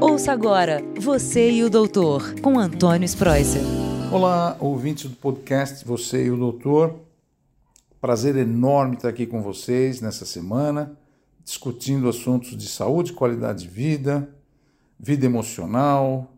Ouça 0.00 0.32
agora 0.32 0.82
Você 0.98 1.50
e 1.50 1.62
o 1.62 1.68
Doutor, 1.68 2.40
com 2.40 2.58
Antônio 2.58 3.04
Spreuser. 3.04 3.60
Olá, 4.10 4.56
ouvintes 4.58 5.10
do 5.10 5.14
podcast 5.14 5.84
Você 5.84 6.24
e 6.24 6.30
o 6.30 6.38
Doutor. 6.38 6.98
Prazer 8.00 8.34
enorme 8.36 8.96
estar 8.96 9.10
aqui 9.10 9.26
com 9.26 9.42
vocês 9.42 10.00
nessa 10.00 10.24
semana, 10.24 10.98
discutindo 11.44 12.08
assuntos 12.08 12.56
de 12.56 12.66
saúde, 12.66 13.12
qualidade 13.12 13.64
de 13.64 13.68
vida, 13.68 14.34
vida 14.98 15.26
emocional, 15.26 16.32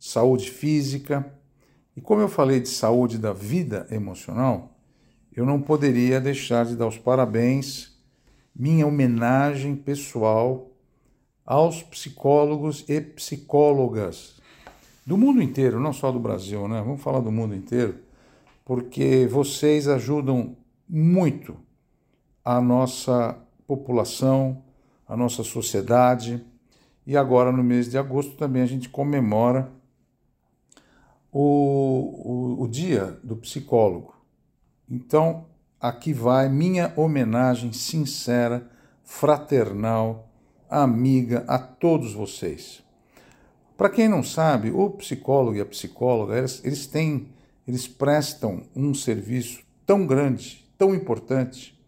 saúde 0.00 0.50
física. 0.50 1.30
E 1.94 2.00
como 2.00 2.22
eu 2.22 2.28
falei 2.28 2.58
de 2.58 2.70
saúde 2.70 3.18
da 3.18 3.34
vida 3.34 3.86
emocional, 3.90 4.78
eu 5.36 5.44
não 5.44 5.60
poderia 5.60 6.18
deixar 6.22 6.64
de 6.64 6.74
dar 6.74 6.86
os 6.86 6.96
parabéns, 6.96 7.92
minha 8.56 8.86
homenagem 8.86 9.76
pessoal 9.76 10.67
aos 11.48 11.82
psicólogos 11.82 12.84
e 12.86 13.00
psicólogas 13.00 14.38
do 15.06 15.16
mundo 15.16 15.40
inteiro, 15.40 15.80
não 15.80 15.94
só 15.94 16.12
do 16.12 16.20
Brasil, 16.20 16.68
né? 16.68 16.82
Vamos 16.82 17.00
falar 17.00 17.20
do 17.20 17.32
mundo 17.32 17.54
inteiro, 17.54 18.00
porque 18.66 19.26
vocês 19.26 19.88
ajudam 19.88 20.54
muito 20.86 21.56
a 22.44 22.60
nossa 22.60 23.34
população, 23.66 24.62
a 25.08 25.16
nossa 25.16 25.42
sociedade. 25.42 26.44
E 27.06 27.16
agora, 27.16 27.50
no 27.50 27.64
mês 27.64 27.90
de 27.90 27.96
agosto, 27.96 28.36
também 28.36 28.60
a 28.60 28.66
gente 28.66 28.90
comemora 28.90 29.72
o, 31.32 32.58
o, 32.60 32.62
o 32.64 32.68
Dia 32.68 33.18
do 33.24 33.36
Psicólogo. 33.36 34.14
Então, 34.86 35.46
aqui 35.80 36.12
vai 36.12 36.50
minha 36.50 36.92
homenagem 36.94 37.72
sincera, 37.72 38.70
fraternal, 39.02 40.27
amiga 40.68 41.44
a 41.46 41.58
todos 41.58 42.12
vocês. 42.12 42.82
Para 43.76 43.88
quem 43.88 44.08
não 44.08 44.22
sabe, 44.22 44.70
o 44.70 44.90
psicólogo 44.90 45.56
e 45.56 45.60
a 45.60 45.66
psicóloga, 45.66 46.36
eles, 46.36 46.60
eles 46.64 46.86
têm, 46.86 47.28
eles 47.66 47.86
prestam 47.86 48.62
um 48.74 48.92
serviço 48.92 49.62
tão 49.86 50.06
grande, 50.06 50.68
tão 50.76 50.94
importante, 50.94 51.78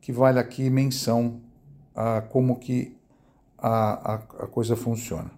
que 0.00 0.12
vale 0.12 0.38
aqui 0.38 0.70
menção 0.70 1.40
a 1.94 2.20
como 2.20 2.58
que 2.58 2.96
a, 3.58 4.12
a, 4.12 4.14
a 4.14 4.46
coisa 4.46 4.76
funciona. 4.76 5.30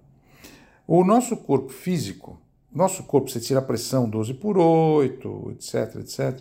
O 0.86 1.04
nosso 1.04 1.36
corpo 1.36 1.70
físico, 1.70 2.38
nosso 2.72 3.04
corpo, 3.04 3.30
você 3.30 3.40
tira 3.40 3.60
a 3.60 3.62
pressão 3.62 4.08
12 4.08 4.34
por 4.34 4.58
8, 4.58 5.52
etc, 5.52 5.96
etc. 5.96 6.40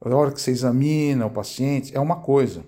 A 0.00 0.14
hora 0.14 0.32
que 0.32 0.40
você 0.40 0.50
examina 0.50 1.26
o 1.26 1.30
paciente, 1.30 1.94
é 1.96 2.00
uma 2.00 2.16
coisa. 2.16 2.64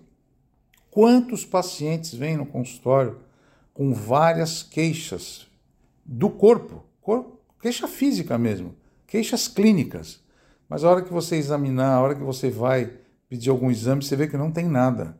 Quantos 0.97 1.45
pacientes 1.45 2.15
vêm 2.15 2.39
no 2.39 2.47
consultório 2.47 3.19
com 3.75 3.93
várias 3.93 4.63
queixas 4.63 5.47
do 6.03 6.31
corpo, 6.31 6.85
queixa 7.61 7.87
física 7.87 8.39
mesmo, 8.39 8.75
queixas 9.07 9.47
clínicas. 9.47 10.25
Mas 10.67 10.85
a 10.85 10.91
hora 10.91 11.03
que 11.03 11.13
você 11.13 11.37
examinar, 11.37 11.97
a 11.97 12.01
hora 12.01 12.15
que 12.15 12.23
você 12.23 12.49
vai 12.49 12.95
pedir 13.29 13.51
algum 13.51 13.71
exame, 13.71 14.03
você 14.03 14.17
vê 14.17 14.27
que 14.27 14.39
não 14.39 14.51
tem 14.51 14.65
nada. 14.65 15.19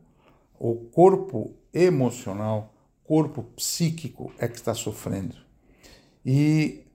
O 0.57 0.73
corpo 0.73 1.53
emocional, 1.71 2.73
corpo 3.03 3.43
psíquico 3.55 4.33
é 4.39 4.47
que 4.47 4.55
está 4.55 4.73
sofrendo. 4.73 5.35
E 6.25 6.87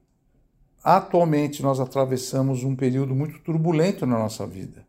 atualmente 0.83 1.63
nós 1.63 1.79
atravessamos 1.79 2.65
um 2.65 2.75
período 2.75 3.15
muito 3.15 3.39
turbulento 3.43 4.05
na 4.07 4.19
nossa 4.19 4.45
vida. 4.45 4.85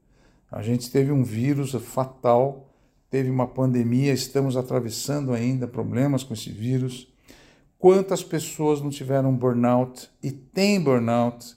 A 0.51 0.63
gente 0.63 0.89
teve 0.89 1.11
um 1.11 1.23
vírus 1.23 1.73
fatal 1.73 2.72
teve 3.13 3.29
uma 3.29 3.45
pandemia, 3.45 4.11
estamos 4.11 4.57
atravessando 4.57 5.33
ainda 5.33 5.67
problemas 5.67 6.23
com 6.23 6.33
esse 6.33 6.49
vírus. 6.49 7.07
Quantas 7.77 8.23
pessoas 8.23 8.81
não 8.81 8.89
tiveram 8.89 9.35
burnout 9.35 10.09
e 10.23 10.31
tem 10.31 10.81
burnout, 10.81 11.55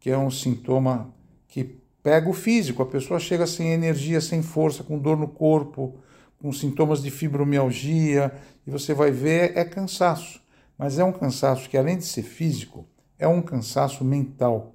que 0.00 0.10
é 0.10 0.18
um 0.18 0.32
sintoma 0.32 1.14
que 1.46 1.78
pega 2.02 2.28
o 2.28 2.32
físico, 2.32 2.82
a 2.82 2.86
pessoa 2.86 3.20
chega 3.20 3.46
sem 3.46 3.68
energia, 3.68 4.20
sem 4.20 4.42
força, 4.42 4.82
com 4.82 4.98
dor 4.98 5.16
no 5.16 5.28
corpo, 5.28 5.94
com 6.42 6.52
sintomas 6.52 7.00
de 7.00 7.12
fibromialgia, 7.12 8.34
e 8.66 8.70
você 8.72 8.92
vai 8.92 9.12
ver 9.12 9.56
é 9.56 9.64
cansaço. 9.64 10.42
Mas 10.76 10.98
é 10.98 11.04
um 11.04 11.12
cansaço 11.12 11.70
que 11.70 11.78
além 11.78 11.98
de 11.98 12.04
ser 12.04 12.24
físico, 12.24 12.84
é 13.16 13.28
um 13.28 13.40
cansaço 13.40 14.04
mental. 14.04 14.74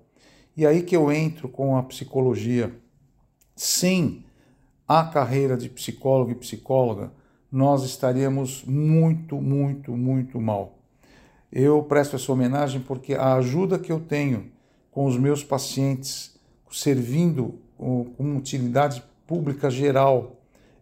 E 0.56 0.66
aí 0.66 0.82
que 0.82 0.96
eu 0.96 1.12
entro 1.12 1.50
com 1.50 1.76
a 1.76 1.84
psicologia. 1.84 2.74
Sim, 3.54 4.24
a 5.00 5.06
carreira 5.06 5.56
de 5.56 5.70
psicólogo 5.70 6.32
e 6.32 6.36
psicóloga, 6.36 7.14
nós 7.50 7.86
estaríamos 7.86 8.66
muito, 8.66 9.38
muito, 9.38 9.96
muito 9.96 10.42
mal. 10.42 10.80
Eu 11.50 11.82
presto 11.84 12.18
essa 12.18 12.30
homenagem 12.30 12.82
porque 12.82 13.14
a 13.14 13.36
ajuda 13.36 13.80
que 13.80 13.90
eu 13.90 14.02
tenho 14.02 14.52
com 14.92 15.06
os 15.06 15.18
meus 15.18 15.46
pacientes, 15.46 16.38
servindo 16.70 17.56
com 17.78 18.36
utilidade 18.36 19.02
pública 19.26 19.70
geral, 19.70 20.36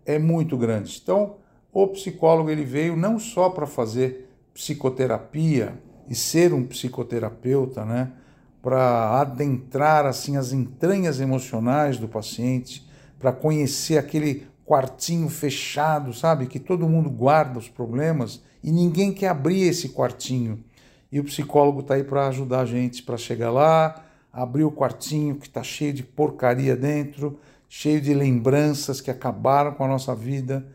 é 0.03 0.17
muito 0.17 0.57
grande. 0.57 0.99
Então, 1.03 1.35
o 1.71 1.85
psicólogo 1.87 2.49
ele 2.49 2.65
veio 2.65 2.97
não 2.97 3.19
só 3.19 3.51
para 3.51 3.67
fazer 3.67 4.27
psicoterapia 4.55 5.79
e 6.07 6.15
ser 6.15 6.51
um 6.51 6.65
psicoterapeuta, 6.65 7.85
né, 7.85 8.11
para 8.59 9.21
adentrar 9.21 10.07
assim 10.07 10.35
as 10.35 10.51
entranhas 10.51 11.19
emocionais 11.19 11.99
do 11.99 12.07
paciente, 12.07 12.88
para 13.19 13.33
conhecer 13.33 13.97
aquele 13.97 14.47
quartinho 14.65 15.29
fechado, 15.29 16.13
sabe? 16.13 16.47
Que 16.47 16.59
todo 16.59 16.87
mundo 16.87 17.09
guarda 17.09 17.59
os 17.59 17.67
problemas 17.67 18.41
e 18.63 18.71
ninguém 18.71 19.11
quer 19.11 19.27
abrir 19.27 19.63
esse 19.63 19.89
quartinho. 19.89 20.63
E 21.11 21.19
o 21.19 21.23
psicólogo 21.23 21.81
está 21.81 21.95
aí 21.95 22.03
para 22.03 22.27
ajudar 22.27 22.61
a 22.61 22.65
gente 22.65 23.03
para 23.03 23.17
chegar 23.17 23.51
lá, 23.51 24.03
abrir 24.31 24.63
o 24.63 24.71
quartinho 24.71 25.35
que 25.35 25.47
está 25.47 25.63
cheio 25.63 25.91
de 25.91 26.03
porcaria 26.03 26.75
dentro, 26.75 27.39
cheio 27.67 27.99
de 27.99 28.13
lembranças 28.13 29.01
que 29.01 29.11
acabaram 29.11 29.73
com 29.73 29.83
a 29.83 29.87
nossa 29.87 30.15
vida, 30.15 30.65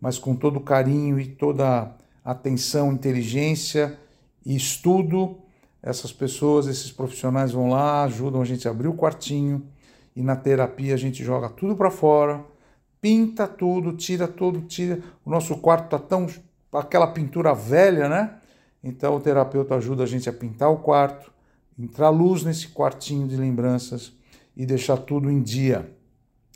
mas 0.00 0.18
com 0.18 0.34
todo 0.34 0.60
carinho 0.60 1.18
e 1.18 1.26
toda 1.26 1.94
atenção, 2.24 2.92
inteligência 2.92 3.96
e 4.44 4.54
estudo. 4.54 5.38
Essas 5.82 6.12
pessoas, 6.12 6.66
esses 6.66 6.90
profissionais 6.90 7.52
vão 7.52 7.70
lá, 7.70 8.02
ajudam 8.04 8.42
a 8.42 8.44
gente 8.44 8.66
a 8.66 8.70
abrir 8.70 8.88
o 8.88 8.94
quartinho 8.94 9.62
e 10.14 10.22
na 10.22 10.36
terapia 10.36 10.94
a 10.94 10.98
gente 10.98 11.24
joga 11.24 11.48
tudo 11.48 11.74
para 11.76 11.90
fora, 11.90 12.44
pinta 13.00 13.46
tudo, 13.46 13.92
tira 13.92 14.28
tudo, 14.28 14.62
tira. 14.62 15.00
O 15.24 15.30
nosso 15.30 15.56
quarto 15.58 15.90
tá 15.90 15.98
tão 15.98 16.26
aquela 16.72 17.08
pintura 17.08 17.54
velha, 17.54 18.08
né? 18.08 18.36
Então 18.82 19.16
o 19.16 19.20
terapeuta 19.20 19.74
ajuda 19.74 20.04
a 20.04 20.06
gente 20.06 20.28
a 20.28 20.32
pintar 20.32 20.70
o 20.70 20.78
quarto, 20.78 21.32
entrar 21.78 22.10
luz 22.10 22.44
nesse 22.44 22.68
quartinho 22.68 23.26
de 23.26 23.36
lembranças 23.36 24.12
e 24.56 24.64
deixar 24.64 24.98
tudo 24.98 25.30
em 25.30 25.42
dia. 25.42 25.90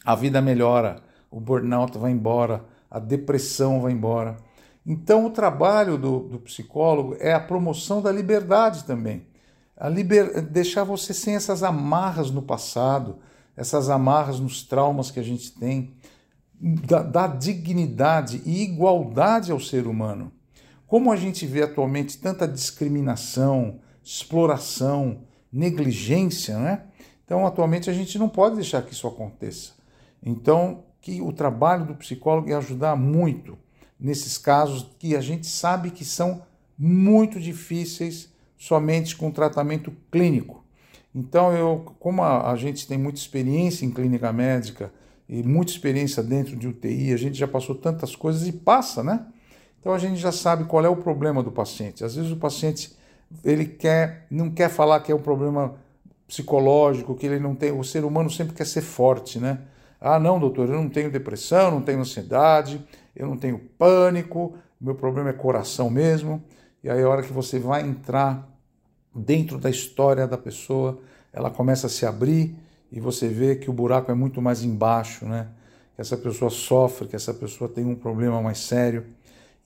A 0.04 0.14
vida 0.14 0.40
melhora, 0.40 1.02
o 1.30 1.40
burnout 1.40 1.98
vai 1.98 2.10
embora, 2.10 2.64
a 2.90 2.98
depressão 2.98 3.80
vai 3.80 3.92
embora. 3.92 4.36
Então 4.86 5.26
o 5.26 5.30
trabalho 5.30 5.98
do, 5.98 6.20
do 6.20 6.38
psicólogo 6.38 7.16
é 7.20 7.32
a 7.32 7.40
promoção 7.40 8.00
da 8.00 8.10
liberdade 8.10 8.84
também. 8.84 9.26
A 9.76 9.88
liber... 9.88 10.40
deixar 10.42 10.84
você 10.84 11.12
sem 11.12 11.34
essas 11.34 11.62
amarras 11.62 12.30
no 12.30 12.40
passado, 12.40 13.18
essas 13.58 13.90
amarras 13.90 14.38
nos 14.38 14.62
traumas 14.62 15.10
que 15.10 15.18
a 15.18 15.22
gente 15.22 15.50
tem, 15.50 15.92
da, 16.60 17.02
da 17.02 17.26
dignidade 17.26 18.40
e 18.46 18.62
igualdade 18.62 19.50
ao 19.50 19.58
ser 19.58 19.88
humano. 19.88 20.30
Como 20.86 21.10
a 21.10 21.16
gente 21.16 21.44
vê 21.44 21.62
atualmente 21.62 22.18
tanta 22.18 22.46
discriminação, 22.46 23.80
exploração, 24.02 25.22
negligência, 25.52 26.56
né? 26.56 26.84
Então, 27.24 27.44
atualmente 27.44 27.90
a 27.90 27.92
gente 27.92 28.16
não 28.16 28.28
pode 28.28 28.54
deixar 28.54 28.80
que 28.82 28.92
isso 28.92 29.08
aconteça. 29.08 29.72
Então, 30.22 30.84
que 31.00 31.20
o 31.20 31.32
trabalho 31.32 31.84
do 31.84 31.96
psicólogo 31.96 32.50
é 32.50 32.54
ajudar 32.54 32.94
muito 32.94 33.58
nesses 33.98 34.38
casos 34.38 34.88
que 35.00 35.16
a 35.16 35.20
gente 35.20 35.48
sabe 35.48 35.90
que 35.90 36.04
são 36.04 36.42
muito 36.78 37.40
difíceis 37.40 38.32
somente 38.56 39.16
com 39.16 39.32
tratamento 39.32 39.92
clínico. 40.12 40.64
Então, 41.14 41.52
eu, 41.52 41.94
como 41.98 42.22
a, 42.22 42.50
a 42.50 42.56
gente 42.56 42.86
tem 42.86 42.98
muita 42.98 43.18
experiência 43.18 43.84
em 43.84 43.90
clínica 43.90 44.32
médica 44.32 44.92
e 45.28 45.42
muita 45.42 45.72
experiência 45.72 46.22
dentro 46.22 46.56
de 46.56 46.68
UTI, 46.68 47.12
a 47.12 47.16
gente 47.16 47.36
já 47.36 47.48
passou 47.48 47.74
tantas 47.74 48.14
coisas 48.14 48.46
e 48.46 48.52
passa, 48.52 49.02
né? 49.02 49.26
Então 49.80 49.92
a 49.92 49.98
gente 49.98 50.16
já 50.16 50.32
sabe 50.32 50.64
qual 50.64 50.84
é 50.84 50.88
o 50.88 50.96
problema 50.96 51.42
do 51.42 51.50
paciente. 51.50 52.04
Às 52.04 52.16
vezes 52.16 52.30
o 52.30 52.36
paciente 52.36 52.96
ele 53.44 53.64
quer, 53.64 54.26
não 54.30 54.50
quer 54.50 54.68
falar 54.68 55.00
que 55.00 55.12
é 55.12 55.14
um 55.14 55.20
problema 55.20 55.74
psicológico, 56.26 57.14
que 57.14 57.26
ele 57.26 57.38
não 57.38 57.54
tem. 57.54 57.72
O 57.72 57.84
ser 57.84 58.04
humano 58.04 58.30
sempre 58.30 58.54
quer 58.54 58.66
ser 58.66 58.82
forte, 58.82 59.38
né? 59.38 59.60
Ah, 60.00 60.18
não, 60.18 60.38
doutor, 60.38 60.68
eu 60.68 60.74
não 60.74 60.88
tenho 60.88 61.10
depressão, 61.10 61.70
não 61.70 61.82
tenho 61.82 62.00
ansiedade, 62.00 62.84
eu 63.16 63.26
não 63.26 63.36
tenho 63.36 63.58
pânico, 63.58 64.54
meu 64.80 64.94
problema 64.94 65.30
é 65.30 65.32
coração 65.32 65.90
mesmo. 65.90 66.42
E 66.82 66.88
aí 66.88 67.02
a 67.02 67.08
hora 67.08 67.22
que 67.22 67.32
você 67.32 67.58
vai 67.58 67.82
entrar 67.82 68.48
dentro 69.14 69.58
da 69.58 69.70
história 69.70 70.26
da 70.26 70.38
pessoa, 70.38 70.98
ela 71.32 71.50
começa 71.50 71.86
a 71.86 71.90
se 71.90 72.06
abrir 72.06 72.54
e 72.90 73.00
você 73.00 73.28
vê 73.28 73.56
que 73.56 73.68
o 73.68 73.72
buraco 73.72 74.10
é 74.10 74.14
muito 74.14 74.40
mais 74.40 74.62
embaixo, 74.62 75.26
né? 75.26 75.48
Que 75.94 76.00
essa 76.00 76.16
pessoa 76.16 76.50
sofre, 76.50 77.08
que 77.08 77.16
essa 77.16 77.34
pessoa 77.34 77.68
tem 77.68 77.84
um 77.84 77.94
problema 77.94 78.40
mais 78.40 78.58
sério. 78.58 79.06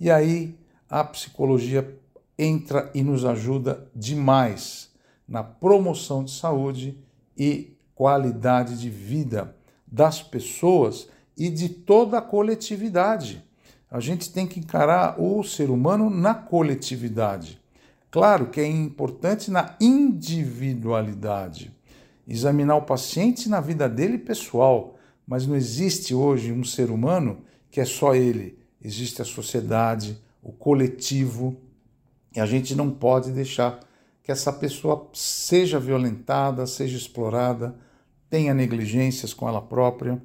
E 0.01 0.11
aí 0.11 0.59
a 0.89 1.05
psicologia 1.05 1.97
entra 2.39 2.91
e 2.95 3.03
nos 3.03 3.25
ajuda 3.25 3.89
demais 3.95 4.91
na 5.29 5.43
promoção 5.43 6.25
de 6.25 6.33
saúde 6.33 6.99
e 7.37 7.77
qualidade 7.95 8.79
de 8.79 8.91
vida 8.91 9.55
das 9.87 10.23
pessoas 10.23 11.09
e 11.37 11.49
de 11.49 11.69
toda 11.69 12.19
a 12.19 12.23
coletividade. 12.23 13.45
A 13.91 14.01
gente 14.01 14.33
tem 14.33 14.47
que 14.47 14.59
encarar 14.59 15.21
o 15.21 15.45
ser 15.45 15.71
humano 15.71 16.11
na 16.11 16.35
coletividade. 16.35 17.62
Claro 18.13 18.51
que 18.51 18.61
é 18.61 18.67
importante 18.67 19.51
na 19.51 19.75
individualidade, 19.81 21.75
examinar 22.29 22.77
o 22.77 22.83
paciente 22.83 23.49
na 23.49 23.59
vida 23.59 23.89
dele 23.89 24.19
pessoal, 24.19 24.99
mas 25.27 25.47
não 25.47 25.57
existe 25.57 26.15
hoje 26.15 26.53
um 26.53 26.63
ser 26.63 26.91
humano 26.91 27.39
que 27.71 27.81
é 27.81 27.87
só 27.87 28.15
ele. 28.15 28.59
Existe 28.85 29.23
a 29.23 29.25
sociedade, 29.25 30.23
o 30.43 30.53
coletivo, 30.53 31.57
e 32.37 32.41
a 32.41 32.45
gente 32.45 32.75
não 32.75 32.91
pode 32.91 33.31
deixar 33.33 33.81
que 34.23 34.31
essa 34.31 34.53
pessoa 34.53 35.09
seja 35.15 35.81
violentada, 35.81 36.67
seja 36.67 36.99
explorada, 36.99 37.75
tenha 38.29 38.53
negligências 38.53 39.33
com 39.33 39.49
ela 39.49 39.63
própria. 39.63 40.23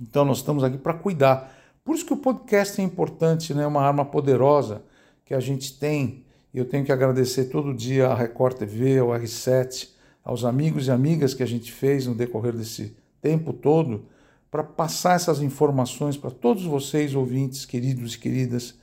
Então 0.00 0.24
nós 0.24 0.38
estamos 0.38 0.62
aqui 0.62 0.78
para 0.78 0.94
cuidar. 0.94 1.52
Por 1.84 1.96
isso 1.96 2.06
que 2.06 2.12
o 2.12 2.18
podcast 2.18 2.80
é 2.80 2.84
importante, 2.84 3.52
né? 3.52 3.64
É 3.64 3.66
uma 3.66 3.82
arma 3.82 4.04
poderosa 4.04 4.84
que 5.24 5.34
a 5.34 5.40
gente 5.40 5.76
tem. 5.76 6.24
Eu 6.56 6.64
tenho 6.64 6.86
que 6.86 6.90
agradecer 6.90 7.50
todo 7.50 7.74
dia 7.74 8.08
a 8.08 8.14
Record 8.14 8.56
TV, 8.56 8.98
ao 8.98 9.08
R7, 9.08 9.90
aos 10.24 10.42
amigos 10.42 10.86
e 10.86 10.90
amigas 10.90 11.34
que 11.34 11.42
a 11.42 11.46
gente 11.46 11.70
fez 11.70 12.06
no 12.06 12.14
decorrer 12.14 12.54
desse 12.54 12.96
tempo 13.20 13.52
todo 13.52 14.06
para 14.50 14.64
passar 14.64 15.16
essas 15.16 15.42
informações 15.42 16.16
para 16.16 16.30
todos 16.30 16.64
vocês, 16.64 17.14
ouvintes, 17.14 17.66
queridos 17.66 18.14
e 18.14 18.18
queridas, 18.18 18.74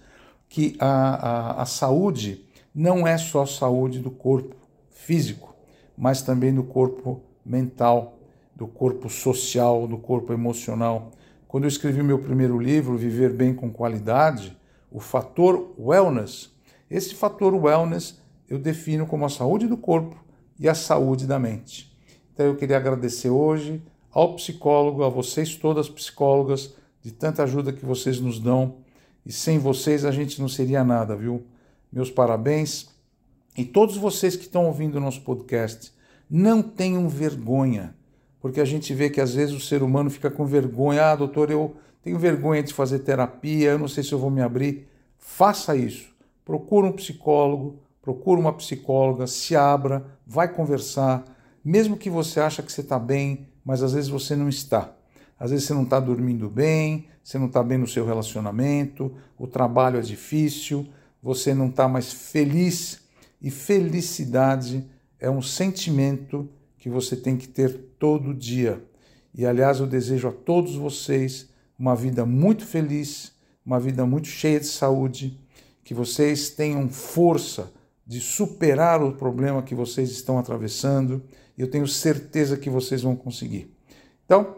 que 0.48 0.76
a, 0.80 1.16
a, 1.58 1.62
a 1.64 1.66
saúde 1.66 2.46
não 2.76 3.08
é 3.08 3.18
só 3.18 3.44
saúde 3.44 3.98
do 3.98 4.12
corpo 4.12 4.56
físico, 4.92 5.56
mas 5.98 6.22
também 6.22 6.54
do 6.54 6.62
corpo 6.62 7.24
mental, 7.44 8.20
do 8.56 8.68
corpo 8.68 9.10
social, 9.10 9.88
do 9.88 9.98
corpo 9.98 10.32
emocional. 10.32 11.10
Quando 11.48 11.64
eu 11.64 11.70
escrevi 11.70 12.04
meu 12.04 12.20
primeiro 12.20 12.60
livro, 12.60 12.96
Viver 12.96 13.34
Bem 13.34 13.52
com 13.52 13.74
Qualidade, 13.74 14.56
o 14.92 15.00
fator 15.00 15.74
wellness, 15.76 16.53
esse 16.96 17.16
fator 17.16 17.54
wellness 17.54 18.20
eu 18.50 18.60
defino 18.60 19.06
como 19.06 19.26
a 19.26 19.30
saúde 19.30 19.68
do 19.68 19.78
corpo 19.78 20.16
e 20.60 20.70
a 20.70 20.76
saúde 20.76 21.26
da 21.26 21.40
mente. 21.40 21.92
Então 22.34 22.46
eu 22.46 22.56
queria 22.56 22.78
agradecer 22.78 23.30
hoje 23.30 23.82
ao 24.12 24.36
psicólogo, 24.36 25.04
a 25.04 25.10
vocês 25.10 25.56
todas 25.56 25.90
psicólogas, 25.90 26.76
de 27.02 27.12
tanta 27.12 27.44
ajuda 27.44 27.74
que 27.74 27.86
vocês 27.86 28.20
nos 28.20 28.40
dão. 28.40 28.76
E 29.26 29.32
sem 29.32 29.58
vocês 29.58 30.06
a 30.06 30.12
gente 30.12 30.40
não 30.40 30.48
seria 30.48 30.84
nada, 30.84 31.16
viu? 31.16 31.46
meus 31.94 32.10
parabéns. 32.10 32.90
E 33.56 33.64
todos 33.64 33.96
vocês 33.96 34.36
que 34.36 34.44
estão 34.44 34.66
ouvindo 34.66 34.96
o 34.96 35.00
nosso 35.00 35.22
podcast, 35.22 35.94
não 36.28 36.64
tenham 36.64 37.08
vergonha, 37.08 37.96
porque 38.42 38.60
a 38.60 38.66
gente 38.66 38.94
vê 38.96 39.10
que 39.10 39.22
às 39.22 39.36
vezes 39.36 39.54
o 39.54 39.60
ser 39.60 39.84
humano 39.84 40.10
fica 40.10 40.32
com 40.32 40.44
vergonha. 40.46 41.12
Ah, 41.12 41.16
doutor, 41.16 41.52
eu 41.52 41.76
tenho 42.02 42.18
vergonha 42.18 42.64
de 42.64 42.74
fazer 42.74 43.00
terapia, 43.00 43.72
eu 43.72 43.80
não 43.80 43.88
sei 43.88 44.04
se 44.04 44.12
eu 44.12 44.18
vou 44.18 44.32
me 44.32 44.42
abrir. 44.42 44.88
Faça 45.20 45.76
isso. 45.76 46.13
Procura 46.46 46.88
um 46.88 46.92
psicólogo, 46.92 47.80
procura 48.02 48.40
uma 48.40 48.54
psicóloga, 48.54 49.28
se 49.28 49.56
abra, 49.56 50.06
vai 50.26 50.54
conversar. 50.54 51.24
Mesmo 51.64 51.98
que 51.98 52.10
você 52.10 52.40
acha 52.40 52.62
que 52.62 52.72
você 52.72 52.82
está 52.82 53.00
bem, 53.00 53.48
mas 53.64 53.82
às 53.82 53.94
vezes 53.94 54.10
você 54.10 54.36
não 54.36 54.50
está. 54.50 54.94
Às 55.40 55.52
vezes 55.52 55.66
você 55.66 55.74
não 55.74 55.84
está 55.84 56.00
dormindo 56.00 56.50
bem, 56.50 57.08
você 57.24 57.38
não 57.38 57.48
está 57.48 57.64
bem 57.64 57.78
no 57.78 57.88
seu 57.88 58.06
relacionamento, 58.06 59.14
o 59.38 59.48
trabalho 59.48 59.98
é 59.98 60.02
difícil, 60.02 60.88
você 61.22 61.54
não 61.54 61.68
está 61.68 61.88
mais 61.88 62.12
feliz. 62.12 63.02
E 63.42 63.50
felicidade 63.50 64.86
é 65.20 65.30
um 65.30 65.42
sentimento 65.42 66.50
que 66.78 66.90
você 66.90 67.16
tem 67.16 67.38
que 67.38 67.48
ter 67.48 67.72
todo 67.98 68.34
dia. 68.34 68.84
E 69.34 69.46
aliás, 69.46 69.80
eu 69.80 69.88
desejo 69.88 70.28
a 70.28 70.32
todos 70.32 70.76
vocês 70.76 71.50
uma 71.80 71.96
vida 71.96 72.26
muito 72.26 72.66
feliz, 72.66 73.32
uma 73.66 73.80
vida 73.80 74.06
muito 74.06 74.28
cheia 74.28 74.60
de 74.60 74.68
saúde, 74.68 75.40
que 75.84 75.94
vocês 75.94 76.50
tenham 76.50 76.90
força 76.90 77.72
de 78.06 78.20
superar 78.20 79.02
o 79.02 79.14
problema 79.14 79.62
que 79.62 79.76
vocês 79.76 80.12
estão 80.12 80.38
atravessando. 80.38 81.24
Eu 81.58 81.70
tenho 81.70 81.88
certeza 81.88 82.58
que 82.58 82.70
vocês 82.70 83.02
vão 83.02 83.16
conseguir. 83.16 83.74
Então, 84.26 84.58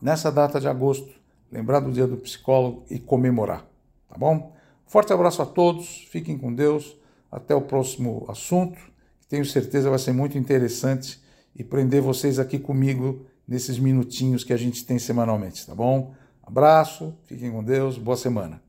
nessa 0.00 0.30
data 0.30 0.60
de 0.60 0.68
agosto, 0.68 1.10
lembrar 1.50 1.80
do 1.80 1.92
Dia 1.92 2.06
do 2.06 2.16
Psicólogo 2.16 2.84
e 2.90 2.98
comemorar, 2.98 3.66
tá 4.08 4.16
bom? 4.16 4.54
Forte 4.86 5.12
abraço 5.12 5.40
a 5.42 5.46
todos, 5.46 6.06
fiquem 6.10 6.36
com 6.36 6.52
Deus. 6.52 6.96
Até 7.30 7.54
o 7.54 7.60
próximo 7.60 8.24
assunto, 8.28 8.76
que 9.20 9.26
tenho 9.28 9.44
certeza 9.44 9.88
vai 9.88 10.00
ser 10.00 10.12
muito 10.12 10.36
interessante 10.36 11.20
e 11.54 11.62
prender 11.62 12.02
vocês 12.02 12.40
aqui 12.40 12.58
comigo 12.58 13.24
nesses 13.46 13.78
minutinhos 13.78 14.42
que 14.42 14.52
a 14.52 14.56
gente 14.56 14.84
tem 14.84 14.98
semanalmente, 14.98 15.64
tá 15.64 15.74
bom? 15.74 16.12
Abraço, 16.42 17.14
fiquem 17.26 17.52
com 17.52 17.62
Deus, 17.62 17.98
boa 17.98 18.16
semana. 18.16 18.60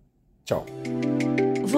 Tchau. 0.46 0.64